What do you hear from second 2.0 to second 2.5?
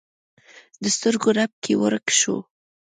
شو